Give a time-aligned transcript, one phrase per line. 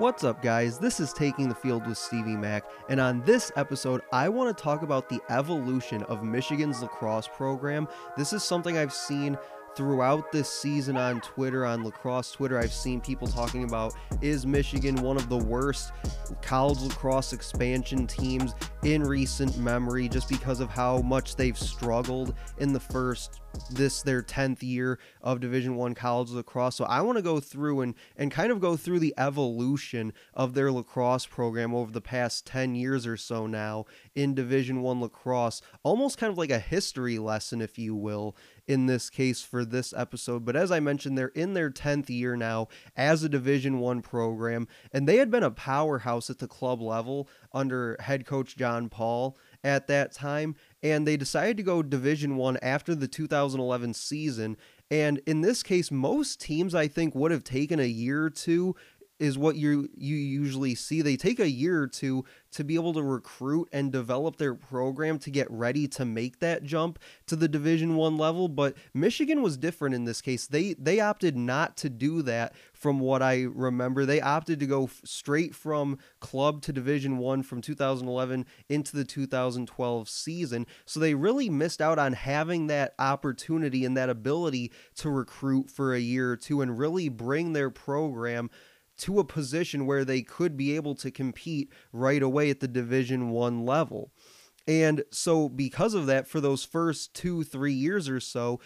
[0.00, 0.78] What's up, guys?
[0.78, 4.62] This is Taking the Field with Stevie Mack, and on this episode, I want to
[4.62, 7.86] talk about the evolution of Michigan's lacrosse program.
[8.16, 9.36] This is something I've seen
[9.76, 14.96] throughout this season on Twitter, on lacrosse Twitter, I've seen people talking about is Michigan
[14.96, 15.92] one of the worst
[16.40, 22.72] college lacrosse expansion teams in recent memory just because of how much they've struggled in
[22.72, 23.40] the first
[23.70, 27.80] this their 10th year of division 1 college lacrosse so i want to go through
[27.80, 32.46] and and kind of go through the evolution of their lacrosse program over the past
[32.46, 37.18] 10 years or so now in division 1 lacrosse almost kind of like a history
[37.18, 38.34] lesson if you will
[38.70, 40.44] in this case for this episode.
[40.44, 44.68] But as I mentioned, they're in their 10th year now as a Division 1 program
[44.92, 49.36] and they had been a powerhouse at the club level under head coach John Paul
[49.62, 54.56] at that time and they decided to go Division 1 after the 2011 season.
[54.90, 58.74] And in this case most teams I think would have taken a year or two
[59.20, 61.02] is what you you usually see.
[61.02, 65.18] They take a year or two to be able to recruit and develop their program
[65.20, 69.56] to get ready to make that jump to the Division 1 level, but Michigan was
[69.56, 70.46] different in this case.
[70.46, 74.06] They they opted not to do that from what I remember.
[74.06, 80.08] They opted to go straight from club to Division 1 from 2011 into the 2012
[80.08, 80.66] season.
[80.86, 85.94] So they really missed out on having that opportunity and that ability to recruit for
[85.94, 88.50] a year or two and really bring their program
[89.00, 93.30] to a position where they could be able to compete right away at the division
[93.30, 94.12] 1 level.
[94.66, 98.60] And so because of that for those first 2 3 years or so,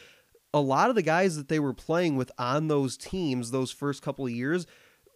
[0.52, 4.02] a lot of the guys that they were playing with on those teams those first
[4.02, 4.66] couple of years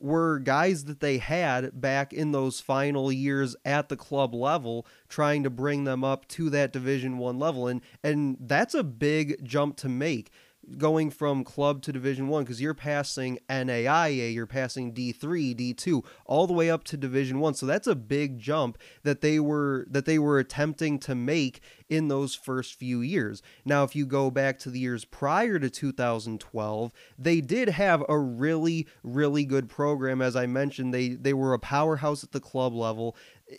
[0.00, 5.42] were guys that they had back in those final years at the club level trying
[5.42, 9.76] to bring them up to that division 1 level and and that's a big jump
[9.76, 10.30] to make
[10.76, 16.46] going from club to division 1 because you're passing NAIA, you're passing D3, D2 all
[16.46, 17.54] the way up to division 1.
[17.54, 22.08] So that's a big jump that they were that they were attempting to make in
[22.08, 23.42] those first few years.
[23.64, 28.18] Now if you go back to the years prior to 2012, they did have a
[28.18, 30.92] really really good program as I mentioned.
[30.92, 33.16] They they were a powerhouse at the club level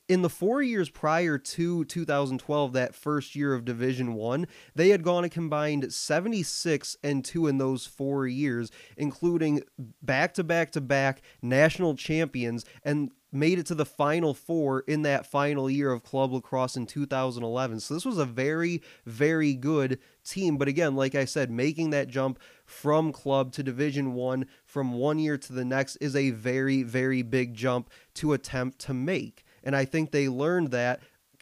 [0.07, 5.03] in the four years prior to 2012 that first year of division one they had
[5.03, 9.61] gone a combined 76 and 2 in those four years including
[10.01, 15.03] back to back to back national champions and made it to the final four in
[15.03, 19.99] that final year of club lacrosse in 2011 so this was a very very good
[20.23, 20.57] team.
[20.57, 25.19] But again like i said making that jump from club to division 1 from one
[25.19, 29.75] year to the next is a very very big jump to attempt to make and
[29.75, 31.01] I think they learned that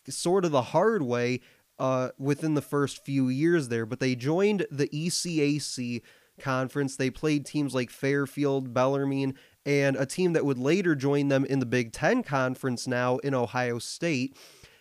[0.10, 1.42] sort of the hard way
[1.80, 3.86] uh, within the first few years there.
[3.86, 6.02] But they joined the ECAC
[6.40, 6.96] conference.
[6.96, 9.36] They played teams like Fairfield, Bellarmine,
[9.66, 13.34] and a team that would later join them in the Big Ten conference now in
[13.34, 14.38] Ohio State.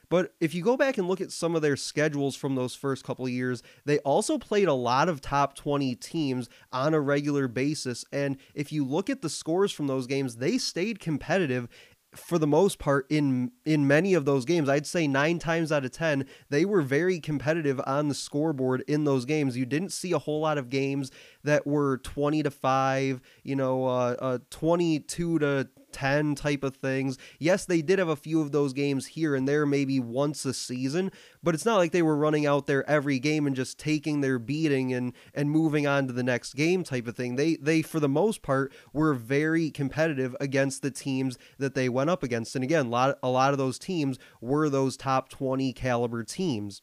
[0.08, 3.04] But if you go back and look at some of their schedules from those first
[3.04, 8.04] couple years, they also played a lot of top 20 teams on a regular basis.
[8.12, 11.69] And if you look at the scores from those games, they stayed competitive
[12.16, 15.84] for the most part in in many of those games i'd say 9 times out
[15.84, 19.56] of 10 they were very competitive on the scoreboard in those games.
[19.56, 21.10] You didn't see a whole lot of games
[21.44, 27.16] that were 20 to 5 you know uh, uh 22 to 10 type of things.
[27.38, 30.52] Yes, they did have a few of those games here and there, maybe once a
[30.52, 31.10] season,
[31.42, 34.38] but it's not like they were running out there every game and just taking their
[34.38, 37.36] beating and and moving on to the next game type of thing.
[37.36, 42.10] They they for the most part were very competitive against the teams that they went
[42.10, 42.54] up against.
[42.54, 46.82] And again, a lot a lot of those teams were those top 20 caliber teams.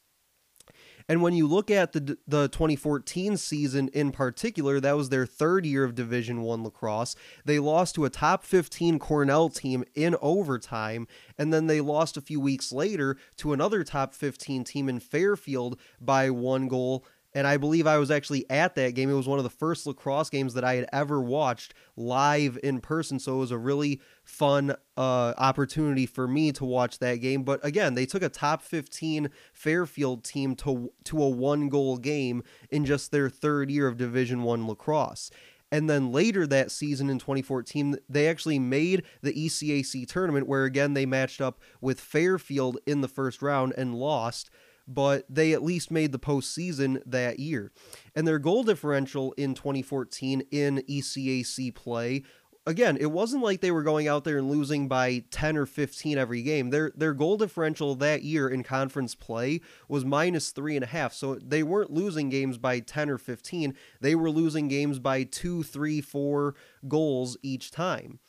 [1.08, 5.66] And when you look at the the 2014 season in particular, that was their third
[5.66, 7.14] year of Division 1 lacrosse.
[7.44, 11.06] They lost to a top 15 Cornell team in overtime,
[11.36, 15.78] and then they lost a few weeks later to another top 15 team in Fairfield
[16.00, 17.04] by one goal
[17.34, 19.10] and I believe I was actually at that game.
[19.10, 22.80] It was one of the first lacrosse games that I had ever watched live in
[22.80, 23.18] person.
[23.18, 27.42] So it was a really fun uh, opportunity for me to watch that game.
[27.42, 32.44] But again, they took a top 15 Fairfield team to to a one goal game
[32.70, 35.30] in just their third year of Division One lacrosse.
[35.72, 40.94] And then later that season in 2014, they actually made the ECAC tournament where again
[40.94, 44.50] they matched up with Fairfield in the first round and lost
[44.86, 47.72] but they at least made the postseason that year.
[48.14, 52.22] And their goal differential in 2014 in ECAC play
[52.66, 56.18] again, it wasn't like they were going out there and losing by 10 or 15
[56.18, 56.70] every game.
[56.70, 61.12] Their their goal differential that year in conference play was minus three and a half.
[61.12, 63.74] So they weren't losing games by 10 or 15.
[64.00, 66.54] They were losing games by two, three, four
[66.88, 68.20] goals each time.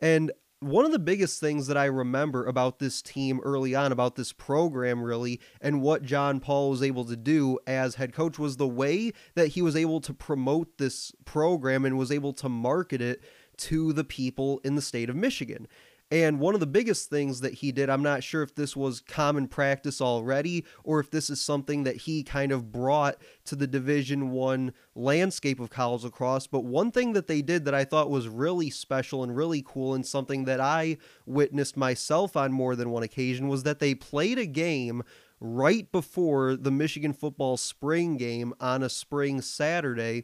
[0.00, 4.16] And one of the biggest things that I remember about this team early on, about
[4.16, 8.56] this program really, and what John Paul was able to do as head coach was
[8.56, 13.00] the way that he was able to promote this program and was able to market
[13.00, 13.22] it
[13.58, 15.66] to the people in the state of Michigan.
[16.10, 19.00] And one of the biggest things that he did, I'm not sure if this was
[19.00, 23.16] common practice already or if this is something that he kind of brought
[23.46, 27.74] to the Division 1 landscape of college lacrosse, but one thing that they did that
[27.74, 32.52] I thought was really special and really cool and something that I witnessed myself on
[32.52, 35.02] more than one occasion was that they played a game
[35.40, 40.22] right before the Michigan football spring game on a spring Saturday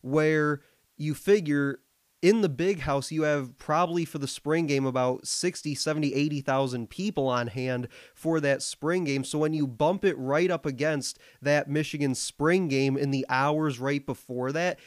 [0.00, 0.62] where
[0.96, 1.80] you figure
[2.22, 6.90] in the big house you have probably for the spring game about 60 70 80,000
[6.90, 9.24] people on hand for that spring game.
[9.24, 13.78] So when you bump it right up against that Michigan spring game in the hours
[13.78, 14.78] right before that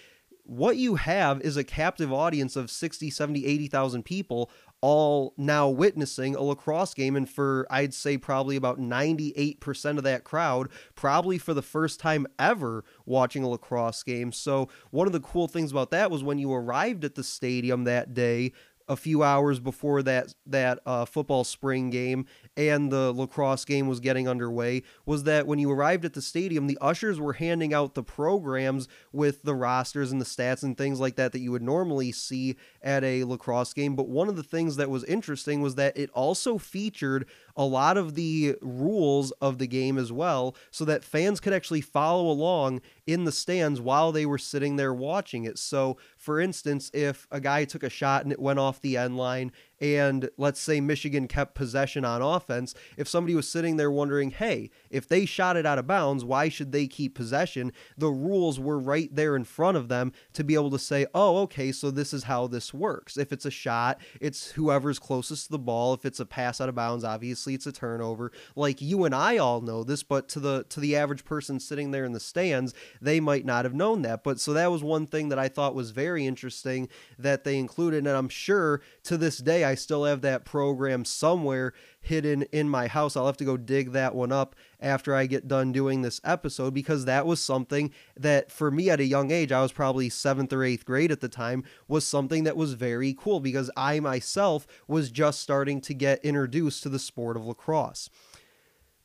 [0.43, 4.51] what you have is a captive audience of 60 70 80,000 people
[4.81, 10.25] all now witnessing a lacrosse game and for I'd say probably about 98% of that
[10.25, 14.33] crowd probably for the first time ever watching a lacrosse game.
[14.33, 17.85] So one of the cool things about that was when you arrived at the stadium
[17.85, 18.51] that day
[18.87, 22.25] a few hours before that that uh, football spring game
[22.55, 26.67] and the lacrosse game was getting underway was that when you arrived at the stadium
[26.67, 30.99] the ushers were handing out the programs with the rosters and the stats and things
[30.99, 34.43] like that that you would normally see at a lacrosse game but one of the
[34.43, 37.25] things that was interesting was that it also featured
[37.55, 41.81] a lot of the rules of the game as well so that fans could actually
[41.81, 45.57] follow along in the stands while they were sitting there watching it.
[45.57, 49.17] So, for instance, if a guy took a shot and it went off the end
[49.17, 49.51] line
[49.83, 54.71] and let's say Michigan kept possession on offense, if somebody was sitting there wondering, hey,
[54.89, 57.73] if they shot it out of bounds, why should they keep possession?
[57.97, 61.39] The rules were right there in front of them to be able to say, oh,
[61.39, 63.17] okay, so this is how this works.
[63.17, 65.93] If it's a shot, it's whoever's closest to the ball.
[65.93, 68.31] If it's a pass out of bounds, obviously it's a turnover.
[68.55, 71.91] Like you and I all know this, but to the to the average person sitting
[71.91, 74.23] there in the stands, they might not have known that.
[74.23, 76.87] But so that was one thing that I thought was very interesting
[77.19, 81.03] that they included, and I'm sure to this day I I still have that program
[81.03, 83.17] somewhere hidden in my house.
[83.17, 86.75] I'll have to go dig that one up after I get done doing this episode
[86.75, 90.53] because that was something that for me at a young age, I was probably seventh
[90.53, 94.67] or eighth grade at the time, was something that was very cool because I myself
[94.87, 98.11] was just starting to get introduced to the sport of lacrosse.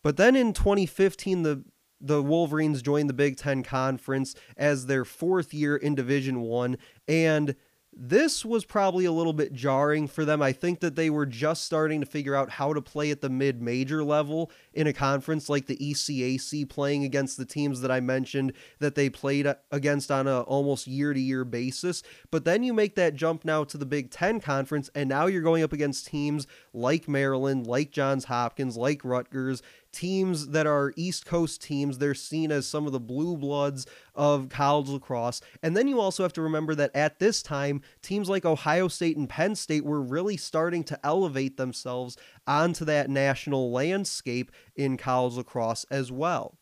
[0.03, 1.65] But then in 2015, the
[1.99, 6.77] the Wolverines joined the Big Ten Conference as their fourth year in Division One,
[7.09, 7.57] and
[8.01, 10.41] this was probably a little bit jarring for them.
[10.41, 13.29] I think that they were just starting to figure out how to play at the
[13.29, 17.99] mid major level in a conference like the ECAC, playing against the teams that I
[17.99, 22.05] mentioned that they played against on a almost year to year basis.
[22.31, 25.43] But then you make that jump now to the Big Ten Conference, and now you're
[25.43, 29.61] going up against teams like Maryland, like Johns Hopkins, like Rutgers,
[29.99, 31.99] teams that are East Coast teams.
[31.99, 33.85] They're seen as some of the blue bloods
[34.15, 35.41] of college lacrosse.
[35.61, 39.17] And then you also have to remember that at this time, teams like Ohio State
[39.17, 42.17] and Penn State were really starting to elevate themselves
[42.47, 46.57] onto that national landscape in college lacrosse as well.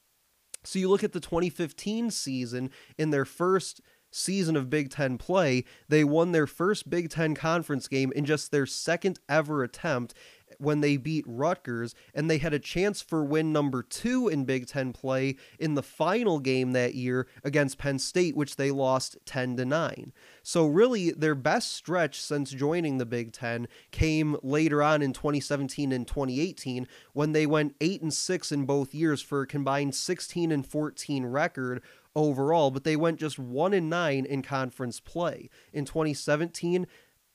[0.65, 5.65] So you look at the 2015 season in their first season of Big Ten play,
[5.89, 10.15] they won their first Big Ten conference game in just their second ever attempt
[10.59, 14.67] when they beat Rutgers, and they had a chance for win number two in Big
[14.67, 19.57] Ten play in the final game that year against Penn State, which they lost 10
[19.57, 20.13] to 9.
[20.43, 25.93] So, really, their best stretch since joining the Big Ten came later on in 2017
[25.93, 30.53] and 2018 when they went 8 and 6 in both years for a combined 16
[30.53, 31.83] and 14 record
[32.17, 35.51] overall, but they went just 1 and 9 in conference play.
[35.73, 36.87] In 2017,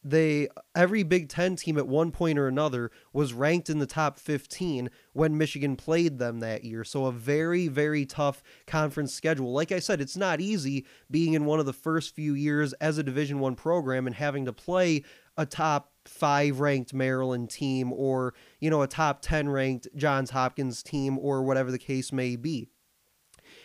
[0.04, 4.18] they every Big 10 team at one point or another was ranked in the top
[4.18, 6.84] 15 when Michigan played them that year.
[6.84, 9.54] So a very very tough conference schedule.
[9.54, 12.98] Like I said, it's not easy being in one of the first few years as
[12.98, 15.04] a Division 1 program and having to play
[15.38, 20.84] a top 5 ranked Maryland team or, you know, a top 10 ranked Johns Hopkins
[20.84, 22.70] team or whatever the case may be.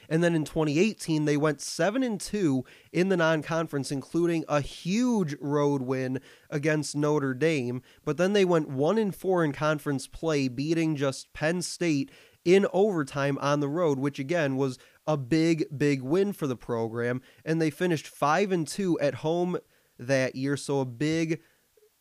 [0.08, 5.34] And then in 2018, they went 7 and 2 in the non-conference including a huge
[5.40, 6.20] road win
[6.50, 11.32] against Notre Dame, but then they went 1 and 4 in conference play beating just
[11.32, 12.10] Penn State
[12.44, 17.20] in overtime on the road, which again was a big big win for the program.
[17.44, 19.58] And they finished 5 and 2 at home
[19.98, 21.40] that year, so a big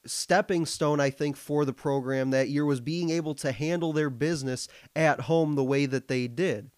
[0.06, 4.10] stepping stone, I think, for the program that year was being able to handle their
[4.10, 6.70] business at home the way that they did.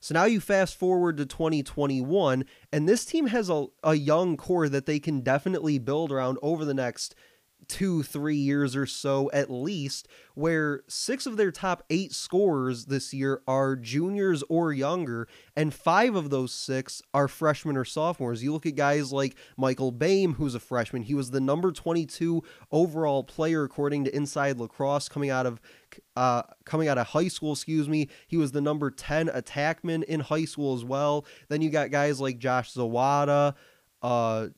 [0.00, 4.68] So now you fast forward to 2021, and this team has a, a young core
[4.68, 7.16] that they can definitely build around over the next
[7.66, 13.12] two, three years or so at least, where six of their top eight scorers this
[13.12, 18.42] year are juniors or younger, and five of those six are freshmen or sophomores.
[18.42, 21.02] You look at guys like Michael Boehm, who's a freshman.
[21.02, 25.60] He was the number 22 overall player according to Inside Lacrosse coming out of
[26.16, 28.08] uh, coming out of high school, excuse me.
[28.26, 31.24] He was the number 10 attackman in high school as well.
[31.48, 33.54] Then you got guys like Josh Zawada,
[34.02, 34.48] uh,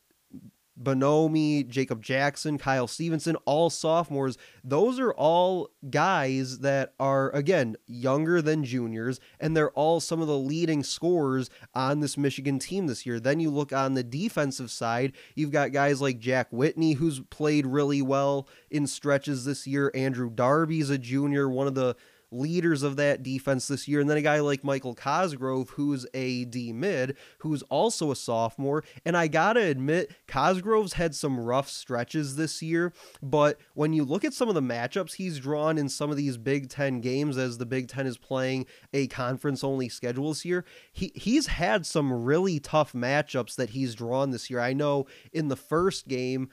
[0.83, 4.39] Bonomi, Jacob Jackson, Kyle Stevenson, all sophomores.
[4.65, 10.27] Those are all guys that are, again, younger than juniors, and they're all some of
[10.27, 13.21] the leading scorers on this Michigan team this year.
[13.21, 17.67] Then you look on the defensive side, you've got guys like Jack Whitney, who's played
[17.67, 19.91] really well in stretches this year.
[19.95, 21.97] Andrew Darby's a junior, one of the
[22.31, 24.01] leaders of that defense this year.
[24.01, 28.85] And then a guy like Michael Cosgrove, who's a D mid, who's also a sophomore.
[29.05, 32.93] And I gotta admit, Cosgrove's had some rough stretches this year.
[33.23, 36.37] But when you look at some of the matchups he's drawn in some of these
[36.37, 40.65] Big Ten games, as the Big Ten is playing a conference only schedule this year,
[40.93, 44.61] he, he's had some really tough matchups that he's drawn this year.
[44.61, 46.51] I know in the first game,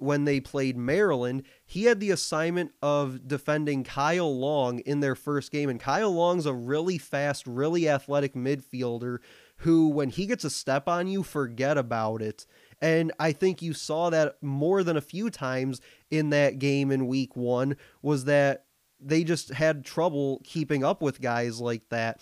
[0.00, 5.52] when they played Maryland, he had the assignment of defending Kyle Long in their first
[5.52, 5.68] game.
[5.68, 9.18] And Kyle Long's a really fast, really athletic midfielder
[9.58, 12.46] who, when he gets a step on you, forget about it.
[12.80, 17.06] And I think you saw that more than a few times in that game in
[17.06, 18.64] week one, was that
[18.98, 22.20] they just had trouble keeping up with guys like that.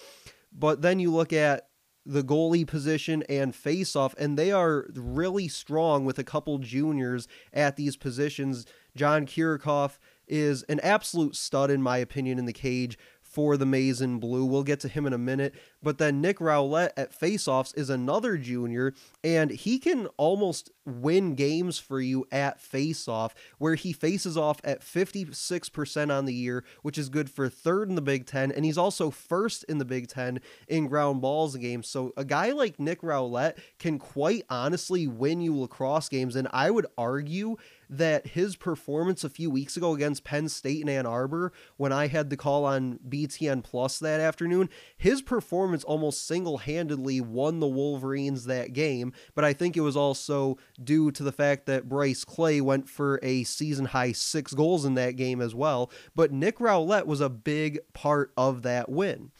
[0.53, 1.68] But then you look at
[2.09, 7.77] the goalie position and faceoff, and they are really strong with a couple juniors at
[7.77, 8.65] these positions.
[8.97, 14.01] John Kirikov is an absolute stud, in my opinion, in the cage for the Maize
[14.01, 14.45] Blue.
[14.47, 15.55] We'll get to him in a minute.
[15.83, 21.79] But then Nick Rowlett at faceoffs is another junior, and he can almost win games
[21.79, 27.09] for you at faceoff, where he faces off at 56% on the year, which is
[27.09, 30.41] good for third in the Big Ten, and he's also first in the Big Ten
[30.67, 31.89] in ground balls games.
[31.89, 36.71] So a guy like Nick Rowlett can quite honestly win you lacrosse games, and I
[36.71, 37.57] would argue
[37.91, 42.09] that his performance a few weeks ago against Penn State and Ann Arbor, when I
[42.09, 47.67] had the call on BTN Plus that afternoon, his performance almost single handedly won the
[47.67, 49.13] Wolverines that game.
[49.35, 53.19] But I think it was also due to the fact that Bryce Clay went for
[53.23, 55.91] a season high six goals in that game as well.
[56.15, 59.31] But Nick Rowlett was a big part of that win.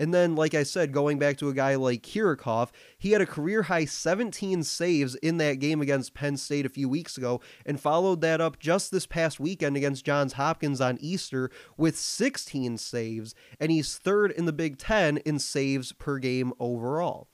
[0.00, 3.26] And then, like I said, going back to a guy like Kirikov, he had a
[3.26, 7.78] career high 17 saves in that game against Penn State a few weeks ago and
[7.78, 13.34] followed that up just this past weekend against Johns Hopkins on Easter with 16 saves.
[13.60, 17.28] And he's third in the Big Ten in saves per game overall.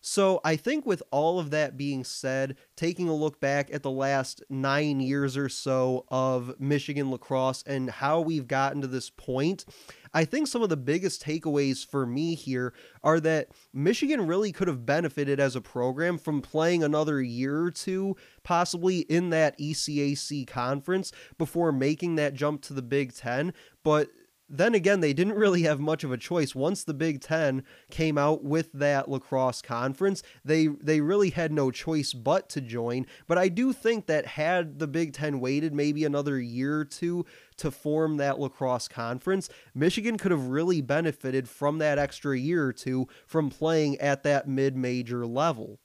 [0.00, 3.90] So I think with all of that being said, taking a look back at the
[3.90, 9.66] last nine years or so of Michigan lacrosse and how we've gotten to this point,
[10.14, 12.72] I think some of the biggest takeaways for me here
[13.04, 17.70] are that Michigan really could have benefited as a program from playing another year or
[17.70, 23.52] two, possibly in that ECAC conference, before making that jump to the Big Ten.
[23.84, 24.08] But
[24.50, 26.54] then again, they didn't really have much of a choice.
[26.54, 31.70] Once the Big Ten came out with that lacrosse conference, they they really had no
[31.70, 33.06] choice but to join.
[33.28, 37.24] But I do think that had the Big Ten waited maybe another year or two
[37.58, 42.72] to form that lacrosse conference, Michigan could have really benefited from that extra year or
[42.72, 45.78] two from playing at that mid-major level.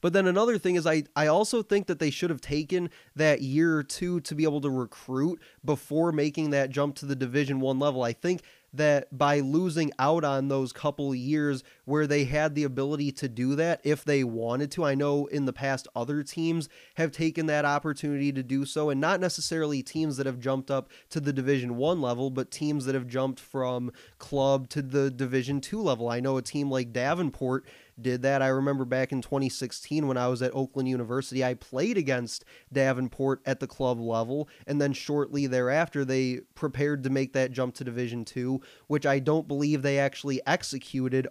[0.00, 3.42] But then another thing is I I also think that they should have taken that
[3.42, 7.60] year or two to be able to recruit before making that jump to the division
[7.60, 8.02] 1 level.
[8.02, 13.10] I think that by losing out on those couple years where they had the ability
[13.10, 14.84] to do that if they wanted to.
[14.84, 19.00] I know in the past other teams have taken that opportunity to do so and
[19.00, 22.94] not necessarily teams that have jumped up to the division 1 level, but teams that
[22.94, 26.10] have jumped from club to the division 2 level.
[26.10, 27.64] I know a team like Davenport
[28.00, 28.42] did that.
[28.42, 33.40] I remember back in 2016 when I was at Oakland University, I played against Davenport
[33.44, 37.84] at the club level, and then shortly thereafter, they prepared to make that jump to
[37.84, 41.26] Division Two, which I don't believe they actually executed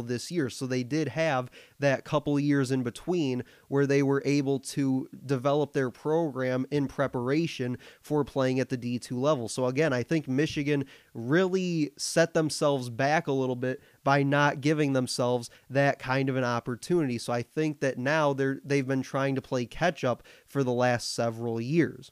[0.00, 0.50] until this year.
[0.50, 5.72] So they did have that couple years in between where they were able to develop
[5.72, 9.48] their program in preparation for playing at the D2 level.
[9.48, 14.92] So again, I think Michigan really set themselves back a little bit by not giving
[14.92, 17.18] themselves that kind of an opportunity.
[17.18, 20.72] So I think that now they're they've been trying to play catch up for the
[20.72, 22.10] last several years.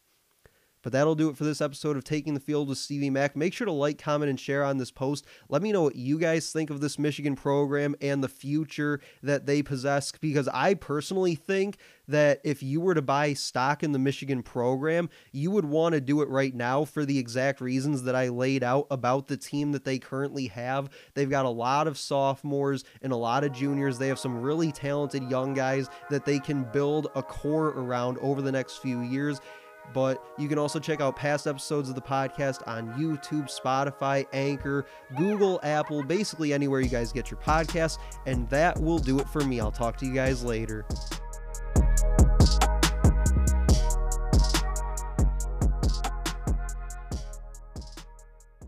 [0.82, 3.36] But that'll do it for this episode of Taking the Field with Stevie Mack.
[3.36, 5.26] Make sure to like, comment, and share on this post.
[5.48, 9.46] Let me know what you guys think of this Michigan program and the future that
[9.46, 13.98] they possess, because I personally think that if you were to buy stock in the
[13.98, 18.16] Michigan program, you would want to do it right now for the exact reasons that
[18.16, 20.88] I laid out about the team that they currently have.
[21.12, 23.98] They've got a lot of sophomores and a lot of juniors.
[23.98, 28.40] They have some really talented young guys that they can build a core around over
[28.40, 29.40] the next few years.
[29.92, 34.86] But you can also check out past episodes of the podcast on YouTube, Spotify, Anchor,
[35.16, 37.98] Google, Apple, basically anywhere you guys get your podcasts.
[38.26, 39.60] And that will do it for me.
[39.60, 40.84] I'll talk to you guys later.